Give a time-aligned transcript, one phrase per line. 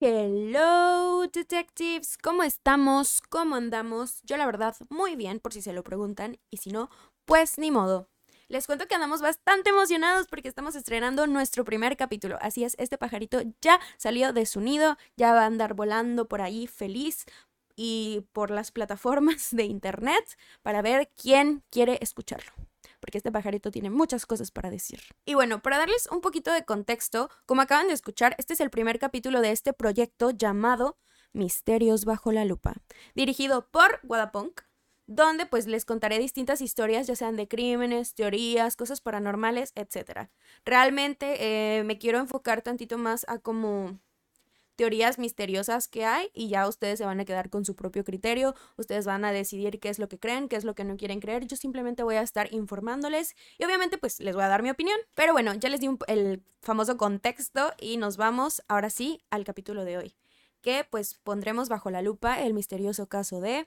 [0.00, 3.20] Hello, detectives, ¿cómo estamos?
[3.28, 4.22] ¿Cómo andamos?
[4.22, 6.88] Yo la verdad, muy bien, por si se lo preguntan, y si no,
[7.24, 8.08] pues ni modo.
[8.46, 12.38] Les cuento que andamos bastante emocionados porque estamos estrenando nuestro primer capítulo.
[12.40, 16.40] Así es, este pajarito ya salió de su nido, ya va a andar volando por
[16.40, 17.26] ahí feliz
[17.80, 22.52] y por las plataformas de internet para ver quién quiere escucharlo
[23.00, 25.00] porque este pajarito tiene muchas cosas para decir.
[25.24, 28.70] Y bueno, para darles un poquito de contexto, como acaban de escuchar, este es el
[28.70, 30.98] primer capítulo de este proyecto llamado
[31.32, 32.74] Misterios bajo la lupa,
[33.14, 34.62] dirigido por Wadapunk,
[35.06, 40.28] donde pues les contaré distintas historias, ya sean de crímenes, teorías, cosas paranormales, etc.
[40.64, 41.36] Realmente
[41.78, 44.00] eh, me quiero enfocar tantito más a como
[44.78, 48.54] teorías misteriosas que hay y ya ustedes se van a quedar con su propio criterio,
[48.76, 51.18] ustedes van a decidir qué es lo que creen, qué es lo que no quieren
[51.18, 54.70] creer, yo simplemente voy a estar informándoles y obviamente pues les voy a dar mi
[54.70, 59.42] opinión, pero bueno, ya les di el famoso contexto y nos vamos ahora sí al
[59.42, 60.14] capítulo de hoy,
[60.60, 63.66] que pues pondremos bajo la lupa el misterioso caso de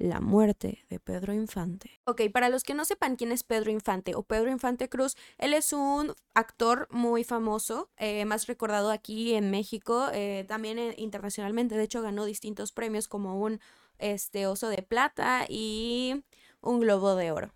[0.00, 2.00] la muerte de Pedro Infante.
[2.04, 5.52] Ok, para los que no sepan quién es Pedro Infante o Pedro Infante Cruz, él
[5.52, 11.76] es un actor muy famoso, eh, más recordado aquí en México, eh, también eh, internacionalmente.
[11.76, 13.60] De hecho, ganó distintos premios como un
[13.98, 16.24] este, oso de plata y
[16.62, 17.52] un globo de oro.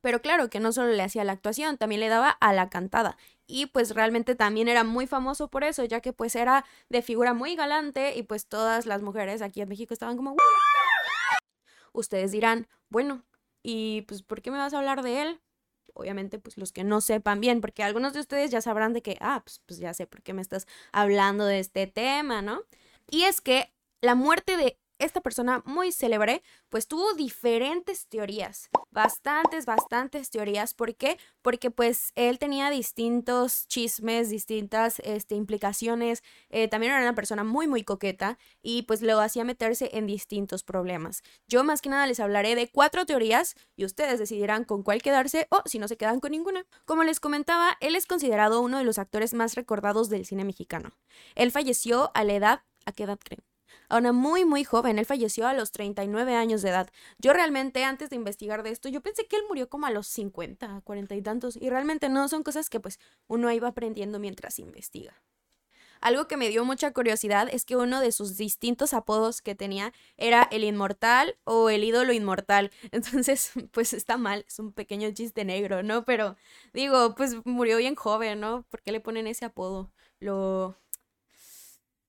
[0.00, 3.18] Pero claro que no solo le hacía la actuación, también le daba a la cantada.
[3.46, 7.34] Y pues realmente también era muy famoso por eso, ya que pues era de figura
[7.34, 10.36] muy galante y pues todas las mujeres aquí en México estaban como
[11.92, 13.24] ustedes dirán, bueno,
[13.62, 15.40] ¿y pues por qué me vas a hablar de él?
[15.94, 19.16] Obviamente, pues los que no sepan bien, porque algunos de ustedes ya sabrán de que,
[19.20, 22.62] ah, pues, pues ya sé por qué me estás hablando de este tema, ¿no?
[23.10, 29.66] Y es que la muerte de esta persona muy célebre, pues tuvo diferentes teorías, bastantes,
[29.66, 30.74] bastantes teorías.
[30.74, 31.18] ¿Por qué?
[31.42, 36.22] Porque pues él tenía distintos chismes, distintas este, implicaciones.
[36.50, 40.62] Eh, también era una persona muy, muy coqueta y pues lo hacía meterse en distintos
[40.62, 41.22] problemas.
[41.48, 45.46] Yo más que nada les hablaré de cuatro teorías y ustedes decidirán con cuál quedarse
[45.50, 46.66] o si no se quedan con ninguna.
[46.84, 50.92] Como les comentaba, él es considerado uno de los actores más recordados del cine mexicano.
[51.34, 53.49] Él falleció a la edad, ¿a qué edad creen?
[53.90, 54.98] A una muy, muy joven.
[54.98, 56.88] Él falleció a los 39 años de edad.
[57.18, 60.06] Yo realmente, antes de investigar de esto, yo pensé que él murió como a los
[60.06, 61.56] 50, 40 y tantos.
[61.56, 65.20] Y realmente no, son cosas que pues uno iba aprendiendo mientras investiga.
[66.00, 69.92] Algo que me dio mucha curiosidad es que uno de sus distintos apodos que tenía
[70.16, 72.70] era el inmortal o el ídolo inmortal.
[72.92, 76.04] Entonces, pues está mal, es un pequeño chiste negro, ¿no?
[76.04, 76.36] Pero
[76.72, 78.62] digo, pues murió bien joven, ¿no?
[78.70, 79.92] ¿Por qué le ponen ese apodo?
[80.20, 80.76] Lo...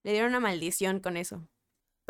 [0.03, 1.47] Le dieron una maldición con eso.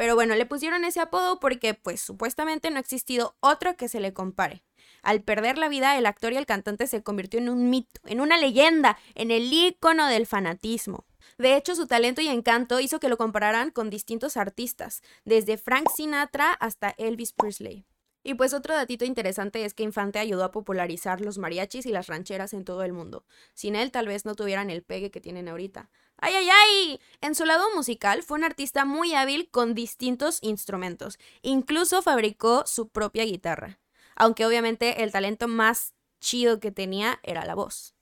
[0.01, 3.99] Pero bueno, le pusieron ese apodo porque pues supuestamente no ha existido otro que se
[3.99, 4.63] le compare.
[5.03, 8.19] Al perder la vida, el actor y el cantante se convirtió en un mito, en
[8.19, 11.05] una leyenda, en el ícono del fanatismo.
[11.37, 15.87] De hecho, su talento y encanto hizo que lo compararan con distintos artistas, desde Frank
[15.95, 17.85] Sinatra hasta Elvis Presley.
[18.23, 22.07] Y pues otro datito interesante es que Infante ayudó a popularizar los mariachis y las
[22.07, 23.25] rancheras en todo el mundo.
[23.53, 25.89] Sin él tal vez no tuvieran el pegue que tienen ahorita.
[26.17, 27.01] ¡Ay, ay, ay!
[27.21, 31.17] En su lado musical fue un artista muy hábil con distintos instrumentos.
[31.41, 33.79] Incluso fabricó su propia guitarra.
[34.15, 37.95] Aunque obviamente el talento más chido que tenía era la voz.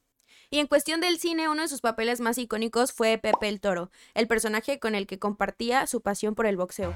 [0.50, 3.91] Y en cuestión del cine, uno de sus papeles más icónicos fue Pepe el Toro,
[4.16, 6.94] el personaje con el que compartía su pasión por el boxeo.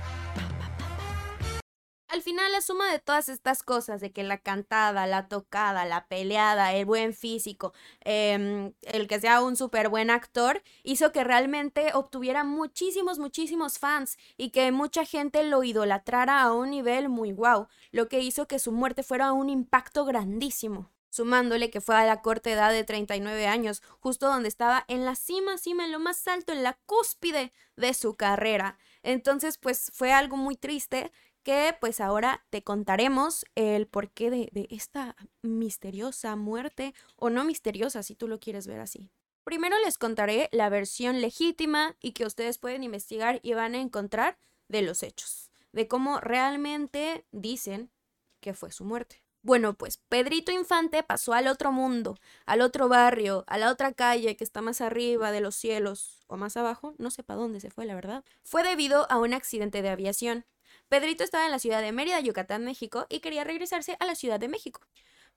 [2.13, 6.05] Al final, la suma de todas estas cosas, de que la cantada, la tocada, la
[6.07, 11.89] peleada, el buen físico, em, el que sea un súper buen actor, hizo que realmente
[11.95, 17.67] obtuviera muchísimos, muchísimos fans y que mucha gente lo idolatrara a un nivel muy guau,
[17.91, 22.23] lo que hizo que su muerte fuera un impacto grandísimo sumándole que fue a la
[22.23, 26.27] corta edad de 39 años, justo donde estaba en la cima, cima, en lo más
[26.27, 28.79] alto, en la cúspide de su carrera.
[29.03, 31.11] Entonces, pues fue algo muy triste
[31.43, 38.03] que pues ahora te contaremos el porqué de, de esta misteriosa muerte, o no misteriosa
[38.03, 39.11] si tú lo quieres ver así.
[39.43, 44.37] Primero les contaré la versión legítima y que ustedes pueden investigar y van a encontrar
[44.69, 47.91] de los hechos, de cómo realmente dicen
[48.39, 49.23] que fue su muerte.
[49.41, 54.37] Bueno, pues Pedrito Infante pasó al otro mundo, al otro barrio, a la otra calle
[54.37, 57.69] que está más arriba de los cielos o más abajo, no sé para dónde se
[57.69, 58.23] fue, la verdad.
[58.43, 60.45] Fue debido a un accidente de aviación.
[60.89, 64.39] Pedrito estaba en la ciudad de Mérida, Yucatán, México, y quería regresarse a la Ciudad
[64.39, 64.81] de México.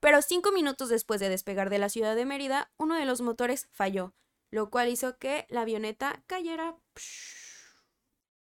[0.00, 3.68] Pero cinco minutos después de despegar de la ciudad de Mérida, uno de los motores
[3.72, 4.14] falló,
[4.50, 6.76] lo cual hizo que la avioneta cayera.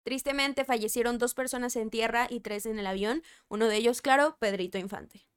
[0.03, 4.37] Tristemente fallecieron dos personas en tierra y tres en el avión, uno de ellos, claro,
[4.39, 5.27] Pedrito Infante.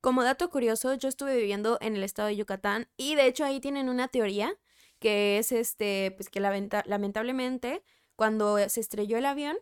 [0.00, 3.60] Como dato curioso, yo estuve viviendo en el estado de Yucatán y de hecho ahí
[3.60, 4.56] tienen una teoría
[5.00, 7.82] que es este, pues que lamentablemente
[8.14, 9.58] cuando se estrelló el avión,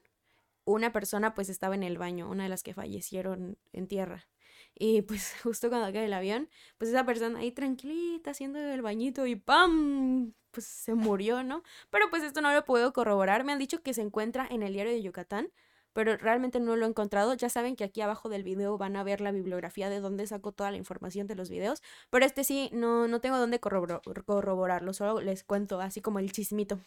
[0.67, 4.27] una persona pues estaba en el baño, una de las que fallecieron en tierra.
[4.75, 9.27] Y pues justo cuando cae el avión, pues esa persona ahí tranquilita haciendo el bañito
[9.27, 10.35] y ¡pam!
[10.51, 11.63] Pues se murió, ¿no?
[11.91, 13.45] Pero pues esto no lo puedo corroborar.
[13.45, 15.51] Me han dicho que se encuentra en el diario de Yucatán,
[15.93, 17.35] pero realmente no lo he encontrado.
[17.35, 20.53] Ya saben que aquí abajo del video van a ver la bibliografía de dónde saco
[20.53, 25.21] toda la información de los videos, pero este sí, no, no tengo dónde corroborarlo, solo
[25.21, 26.81] les cuento así como el chismito.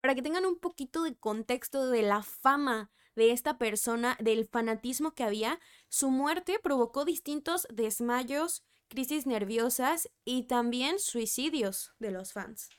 [0.00, 5.12] Para que tengan un poquito de contexto de la fama de esta persona, del fanatismo
[5.14, 12.70] que había, su muerte provocó distintos desmayos, crisis nerviosas y también suicidios de los fans.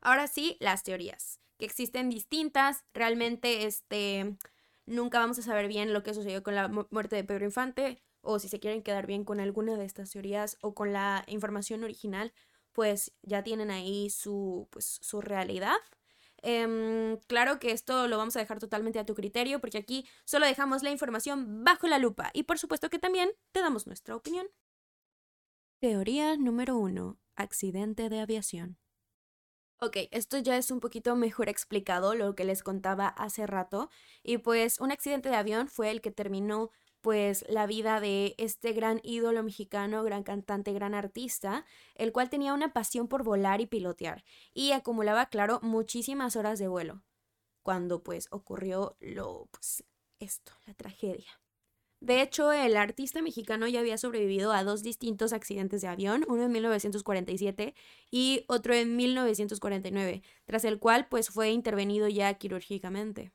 [0.00, 4.36] Ahora sí, las teorías, que existen distintas, realmente este
[4.86, 8.38] nunca vamos a saber bien lo que sucedió con la muerte de Pedro Infante o
[8.38, 12.32] si se quieren quedar bien con alguna de estas teorías o con la información original,
[12.72, 15.76] pues ya tienen ahí su pues su realidad
[16.42, 20.46] Em, claro que esto lo vamos a dejar totalmente a tu criterio porque aquí solo
[20.46, 24.46] dejamos la información bajo la lupa y por supuesto que también te damos nuestra opinión.
[25.80, 27.18] Teoría número 1.
[27.36, 28.78] Accidente de aviación.
[29.80, 33.90] Ok, esto ya es un poquito mejor explicado lo que les contaba hace rato.
[34.24, 36.72] Y pues un accidente de avión fue el que terminó
[37.08, 41.64] pues la vida de este gran ídolo mexicano, gran cantante, gran artista,
[41.94, 46.68] el cual tenía una pasión por volar y pilotear y acumulaba, claro, muchísimas horas de
[46.68, 47.02] vuelo.
[47.62, 49.84] Cuando pues ocurrió lo pues
[50.18, 51.30] esto, la tragedia.
[51.98, 56.42] De hecho, el artista mexicano ya había sobrevivido a dos distintos accidentes de avión, uno
[56.42, 57.74] en 1947
[58.10, 63.32] y otro en 1949, tras el cual pues fue intervenido ya quirúrgicamente.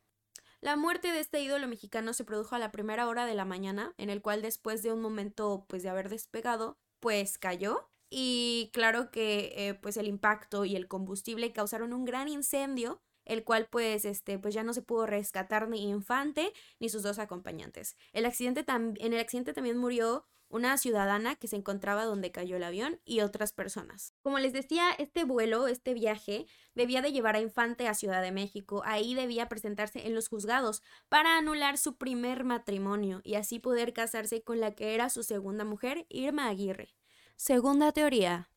[0.64, 3.94] La muerte de este ídolo mexicano se produjo a la primera hora de la mañana,
[3.98, 9.12] en el cual después de un momento pues de haber despegado, pues cayó y claro
[9.12, 14.06] que eh, pues el impacto y el combustible causaron un gran incendio el cual pues
[14.06, 17.98] este pues ya no se pudo rescatar ni Infante ni sus dos acompañantes.
[18.14, 22.64] El accidente en el accidente también murió una ciudadana que se encontraba donde cayó el
[22.64, 24.14] avión y otras personas.
[24.22, 26.46] Como les decía, este vuelo, este viaje,
[26.76, 28.84] debía de llevar a Infante a Ciudad de México.
[28.86, 34.44] Ahí debía presentarse en los juzgados para anular su primer matrimonio y así poder casarse
[34.44, 36.96] con la que era su segunda mujer, Irma Aguirre.
[37.36, 38.52] Segunda teoría.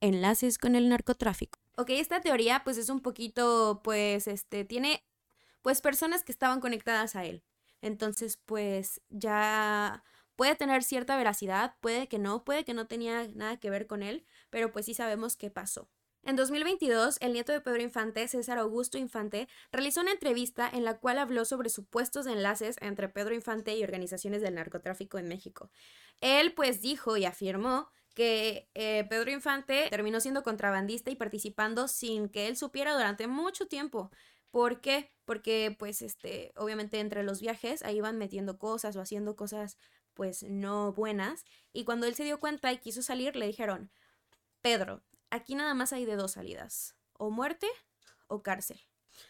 [0.00, 1.58] Enlaces con el narcotráfico.
[1.76, 5.04] Ok, esta teoría pues es un poquito, pues, este, tiene,
[5.62, 7.42] pues, personas que estaban conectadas a él.
[7.82, 10.04] Entonces, pues, ya
[10.40, 14.02] Puede tener cierta veracidad, puede que no, puede que no tenía nada que ver con
[14.02, 15.90] él, pero pues sí sabemos qué pasó.
[16.22, 20.96] En 2022, el nieto de Pedro Infante, César Augusto Infante, realizó una entrevista en la
[20.96, 25.70] cual habló sobre supuestos enlaces entre Pedro Infante y organizaciones del narcotráfico en México.
[26.22, 32.30] Él pues dijo y afirmó que eh, Pedro Infante terminó siendo contrabandista y participando sin
[32.30, 34.10] que él supiera durante mucho tiempo.
[34.50, 35.12] ¿Por qué?
[35.26, 39.76] Porque pues este, obviamente entre los viajes ahí iban metiendo cosas o haciendo cosas
[40.20, 41.46] pues no buenas.
[41.72, 43.90] Y cuando él se dio cuenta y quiso salir, le dijeron,
[44.60, 47.66] Pedro, aquí nada más hay de dos salidas, o muerte
[48.26, 48.78] o cárcel.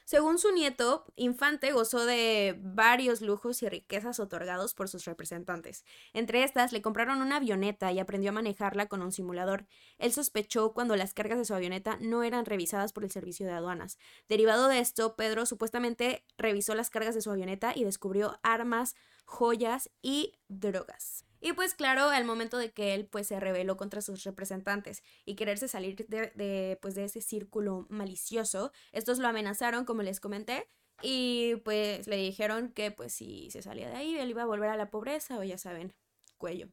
[0.05, 5.85] Según su nieto, Infante gozó de varios lujos y riquezas otorgados por sus representantes.
[6.13, 9.67] Entre estas, le compraron una avioneta y aprendió a manejarla con un simulador.
[9.99, 13.53] Él sospechó cuando las cargas de su avioneta no eran revisadas por el servicio de
[13.53, 13.99] aduanas.
[14.29, 19.91] Derivado de esto, Pedro supuestamente revisó las cargas de su avioneta y descubrió armas, joyas
[20.03, 21.30] y drogas.
[21.41, 25.37] Y pues claro, al momento de que él pues se rebeló contra sus representantes y
[25.37, 30.69] quererse salir de, pues, de ese círculo malicioso, estos lo amenazaron, como les comenté,
[31.03, 34.69] y pues le dijeron que pues si se salía de ahí, él iba a volver
[34.69, 35.95] a la pobreza o ya saben,
[36.37, 36.69] cuello.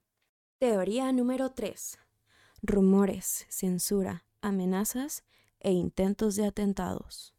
[0.58, 1.98] Teoría número 3.
[2.62, 5.24] Rumores, censura, amenazas
[5.60, 7.34] e intentos de atentados.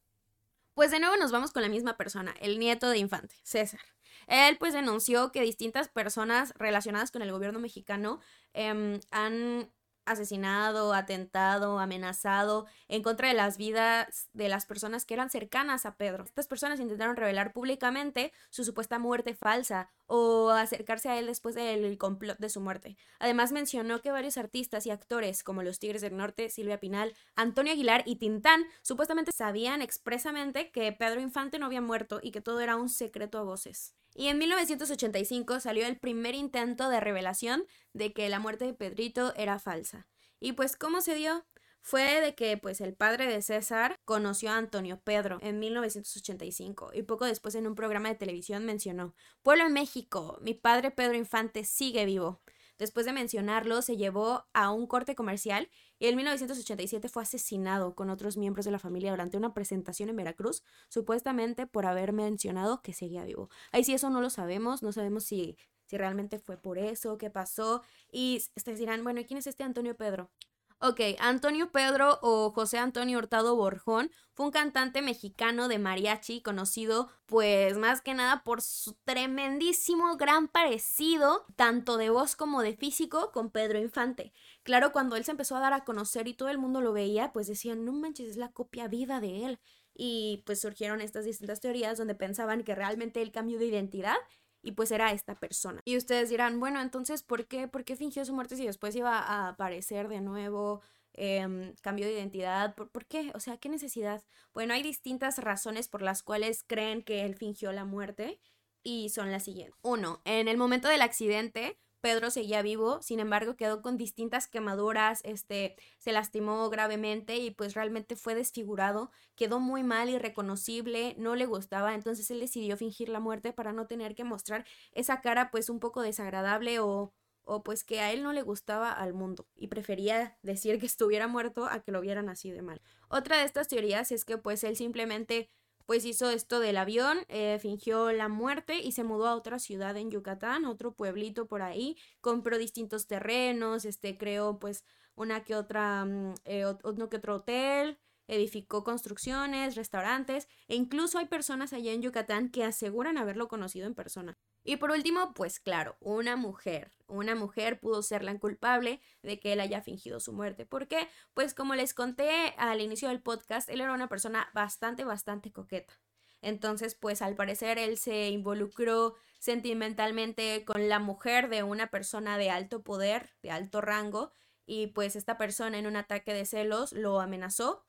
[0.75, 3.80] Pues de nuevo nos vamos con la misma persona, el nieto de Infante, César.
[4.26, 8.20] Él pues denunció que distintas personas relacionadas con el gobierno mexicano
[8.52, 9.70] em, han
[10.08, 15.96] asesinado, atentado, amenazado en contra de las vidas de las personas que eran cercanas a
[15.96, 16.25] Pedro.
[16.25, 21.98] Estas personas intentaron revelar públicamente su supuesta muerte falsa o acercarse a él después del
[21.98, 22.96] complot de su muerte.
[23.18, 27.72] Además mencionó que varios artistas y actores como los Tigres del Norte, Silvia Pinal, Antonio
[27.72, 32.60] Aguilar y Tintán supuestamente sabían expresamente que Pedro Infante no había muerto y que todo
[32.60, 33.98] era un secreto a voces.
[34.15, 39.35] Y en 1985 salió el primer intento de revelación de que la muerte de Pedrito
[39.37, 40.09] era falsa.
[40.41, 41.47] Y pues, ¿cómo se dio?
[41.81, 47.03] Fue de que pues el padre de César conoció a Antonio Pedro en 1985 y
[47.03, 51.65] poco después en un programa de televisión mencionó, Pueblo en México, mi padre Pedro Infante
[51.65, 52.43] sigue vivo.
[52.79, 58.11] Después de mencionarlo, se llevó a un corte comercial y en 1987 fue asesinado con
[58.11, 62.93] otros miembros de la familia durante una presentación en Veracruz, supuestamente por haber mencionado que
[62.93, 63.50] seguía vivo.
[63.73, 67.31] Ahí sí eso no lo sabemos, no sabemos si, si realmente fue por eso, qué
[67.31, 67.83] pasó.
[68.12, 70.31] Y ustedes dirán, bueno, ¿quién es este Antonio Pedro?
[70.80, 77.08] Ok, Antonio Pedro o José Antonio Hurtado Borjón fue un cantante mexicano de mariachi conocido
[77.26, 83.32] pues más que nada por su tremendísimo gran parecido, tanto de voz como de físico,
[83.32, 84.32] con Pedro Infante.
[84.62, 87.32] Claro, cuando él se empezó a dar a conocer y todo el mundo lo veía,
[87.32, 89.61] pues decían, no manches, es la copia viva de él.
[89.94, 94.16] Y pues surgieron estas distintas teorías donde pensaban que realmente el cambio de identidad
[94.62, 95.81] y pues era esta persona.
[95.85, 99.19] Y ustedes dirán, bueno, entonces, ¿por qué, ¿por qué fingió su muerte si después iba
[99.19, 100.83] a aparecer de nuevo?
[101.21, 103.33] Eh, cambio de identidad, ¿Por, ¿Por, qué?
[103.35, 104.23] O sea, ¿qué necesidad?
[104.55, 108.41] Bueno, hay distintas razones por las cuales creen que él fingió la muerte
[108.85, 109.77] y son las siguientes.
[109.83, 115.21] Uno, en el momento del accidente, Pedro seguía vivo, sin embargo quedó con distintas quemaduras,
[115.25, 121.47] este, se lastimó gravemente y pues realmente fue desfigurado, quedó muy mal, irreconocible, no le
[121.47, 125.69] gustaba, entonces él decidió fingir la muerte para no tener que mostrar esa cara pues
[125.71, 127.12] un poco desagradable o,
[127.45, 131.26] o pues que a él no le gustaba al mundo y prefería decir que estuviera
[131.26, 132.81] muerto a que lo vieran así de mal.
[133.09, 135.50] Otra de estas teorías es que pues él simplemente
[135.88, 139.97] pues hizo esto del avión, eh, fingió la muerte y se mudó a otra ciudad
[139.97, 146.04] en Yucatán, otro pueblito por ahí, compró distintos terrenos, este, creó pues una que otra,
[146.04, 146.66] mm, eh,
[147.11, 153.16] que otro hotel, edificó construcciones, restaurantes e incluso hay personas allá en Yucatán que aseguran
[153.16, 154.37] haberlo conocido en persona.
[154.68, 156.92] Y por último, pues claro, una mujer.
[157.06, 160.66] Una mujer pudo ser la culpable de que él haya fingido su muerte.
[160.66, 161.08] ¿Por qué?
[161.32, 165.94] Pues como les conté al inicio del podcast, él era una persona bastante, bastante coqueta.
[166.42, 172.50] Entonces, pues al parecer él se involucró sentimentalmente con la mujer de una persona de
[172.50, 174.32] alto poder, de alto rango,
[174.66, 177.87] y pues esta persona en un ataque de celos lo amenazó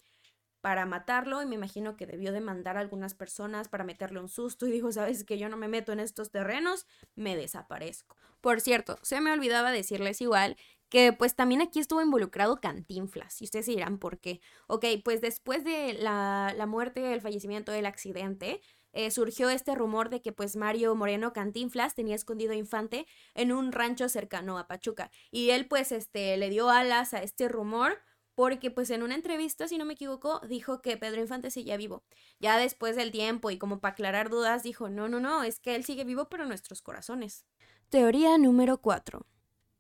[0.62, 4.30] para matarlo y me imagino que debió de mandar a algunas personas para meterle un
[4.30, 6.86] susto y dijo, sabes que yo no me meto en estos terrenos,
[7.16, 8.16] me desaparezco.
[8.42, 10.58] Por cierto, se me olvidaba decirles igual
[10.89, 14.42] que pues también aquí estuvo involucrado Cantinflas y ustedes dirán por qué.
[14.68, 18.62] Ok, pues después de la, la muerte, el fallecimiento del accidente,
[18.92, 23.51] eh, surgió este rumor de que pues Mario Moreno Cantinflas tenía escondido a Infante en
[23.51, 28.00] un rancho cercano a Pachuca y él pues este le dio alas a este rumor
[28.39, 32.05] porque pues en una entrevista, si no me equivoco, dijo que Pedro Infante seguía vivo.
[32.39, 35.75] Ya después del tiempo y como para aclarar dudas, dijo, no, no, no, es que
[35.75, 37.46] él sigue vivo pero en nuestros corazones.
[37.89, 39.27] Teoría número 4.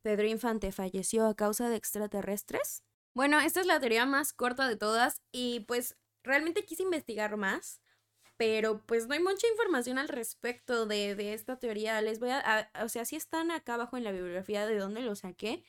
[0.01, 2.83] ¿Pedro Infante falleció a causa de extraterrestres?
[3.13, 7.79] Bueno, esta es la teoría más corta de todas y pues realmente quise investigar más,
[8.35, 12.01] pero pues no hay mucha información al respecto de, de esta teoría.
[12.01, 14.99] Les voy a, a, o sea, sí están acá abajo en la bibliografía de dónde
[14.99, 15.63] lo saqué,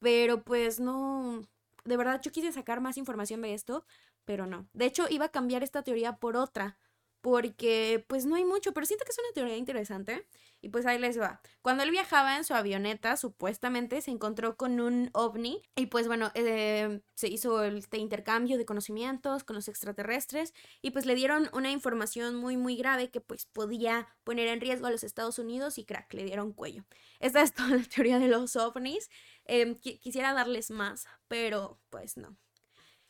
[0.00, 1.46] pero pues no,
[1.84, 3.84] de verdad yo quise sacar más información de esto,
[4.24, 4.68] pero no.
[4.72, 6.78] De hecho, iba a cambiar esta teoría por otra,
[7.20, 10.26] porque pues no hay mucho, pero siento que es una teoría interesante.
[10.60, 11.40] Y pues ahí les va.
[11.62, 16.30] Cuando él viajaba en su avioneta, supuestamente se encontró con un ovni y pues bueno,
[16.34, 21.70] eh, se hizo este intercambio de conocimientos con los extraterrestres y pues le dieron una
[21.70, 25.84] información muy muy grave que pues podía poner en riesgo a los Estados Unidos y
[25.84, 26.84] crack, le dieron cuello.
[27.20, 29.10] Esta es toda la teoría de los ovnis.
[29.46, 32.36] Em, quisiera darles más, pero pues no.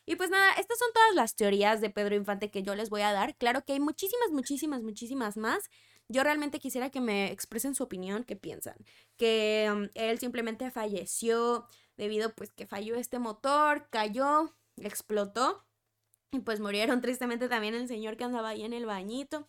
[0.05, 3.01] Y pues nada, estas son todas las teorías de Pedro Infante que yo les voy
[3.01, 3.35] a dar.
[3.37, 5.69] Claro que hay muchísimas, muchísimas, muchísimas más.
[6.07, 8.75] Yo realmente quisiera que me expresen su opinión, qué piensan.
[9.17, 15.65] Que em, él simplemente falleció debido pues que falló este motor, cayó, explotó
[16.31, 19.47] y pues murieron tristemente también el señor que andaba ahí en el bañito.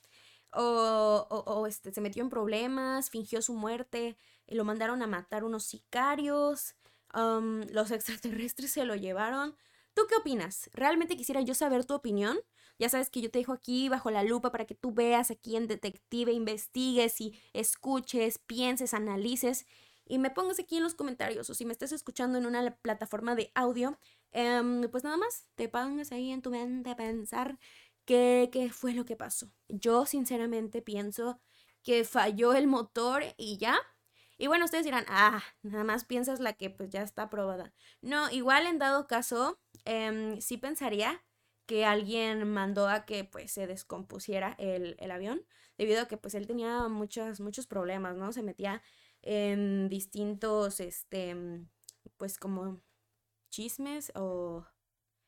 [0.53, 4.17] O, o, este, se metió en problemas, fingió su muerte,
[4.47, 6.76] lo mandaron a matar unos sicarios,
[7.15, 9.57] los extraterrestres se lo llevaron.
[9.95, 10.69] ¿Tú qué opinas?
[10.75, 12.39] Realmente quisiera yo saber tu opinión.
[12.79, 15.57] Ya sabes que yo te dejo aquí bajo la lupa para que tú veas aquí
[15.57, 19.65] en Detective, investigues y escuches, pienses, analices
[20.05, 23.35] y me pongas aquí en los comentarios o si me estás escuchando en una plataforma
[23.35, 23.99] de audio,
[24.33, 27.59] em, pues nada más te pongas ahí en tu mente a pensar
[28.05, 29.51] qué, qué fue lo que pasó.
[29.69, 31.41] Yo sinceramente pienso
[31.83, 33.79] que falló el motor y ya,
[34.39, 37.73] y bueno, ustedes dirán, ah, nada más piensas la que pues ya está aprobada.
[38.03, 41.25] No, igual en dado caso, eh, sí pensaría
[41.67, 45.45] que alguien mandó a que pues se descompusiera el, el, avión,
[45.79, 48.33] debido a que pues él tenía muchos, muchos problemas, ¿no?
[48.33, 48.83] Se metía
[49.23, 51.37] en distintos, este,
[52.17, 52.81] pues como
[53.51, 54.65] chismes o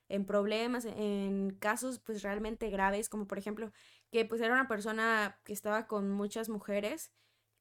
[0.08, 3.72] en problemas, en casos pues realmente graves, como por ejemplo
[4.10, 7.12] que pues era una persona que estaba con muchas mujeres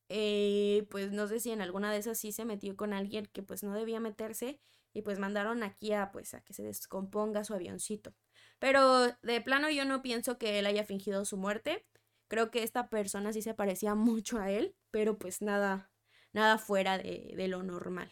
[0.10, 3.44] eh, pues no sé si en alguna de esas sí se metió con alguien que
[3.44, 4.60] pues no debía meterse
[4.94, 8.14] y pues mandaron aquí a pues a que se descomponga su avioncito.
[8.60, 11.86] Pero de plano yo no pienso que él haya fingido su muerte.
[12.28, 15.92] Creo que esta persona sí se parecía mucho a él, pero pues nada,
[16.34, 18.12] nada fuera de, de lo normal.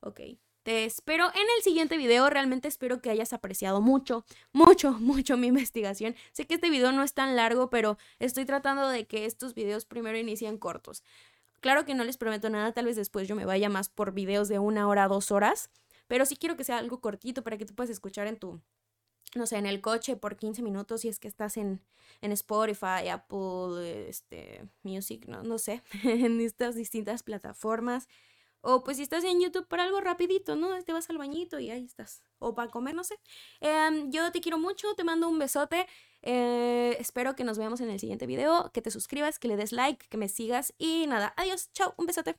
[0.00, 0.20] Ok.
[0.66, 2.28] Te espero en el siguiente video.
[2.28, 6.16] Realmente espero que hayas apreciado mucho, mucho, mucho mi investigación.
[6.32, 9.84] Sé que este video no es tan largo, pero estoy tratando de que estos videos
[9.84, 11.04] primero inicien cortos.
[11.60, 14.48] Claro que no les prometo nada, tal vez después yo me vaya más por videos
[14.48, 15.70] de una hora, dos horas,
[16.08, 18.60] pero sí quiero que sea algo cortito para que tú puedas escuchar en tu,
[19.36, 21.80] no sé, en el coche por 15 minutos si es que estás en,
[22.22, 28.08] en Spotify, Apple, este, Music, no, no sé, en estas distintas plataformas.
[28.68, 30.82] O pues si estás en YouTube para algo rapidito, ¿no?
[30.82, 32.24] Te vas al bañito y ahí estás.
[32.40, 33.14] O para comer, no sé.
[33.60, 35.86] Em, yo te quiero mucho, te mando un besote.
[36.22, 39.70] Eh, espero que nos veamos en el siguiente video, que te suscribas, que le des
[39.70, 42.34] like, que me sigas y nada, adiós, chao, un besote.